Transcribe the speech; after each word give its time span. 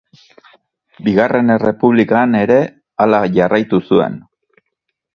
Bigarren 1.07 1.57
Errepublikan 1.57 2.35
ere 2.41 2.59
hala 3.07 3.23
jarraitu 3.39 3.85
zuen. 3.91 4.21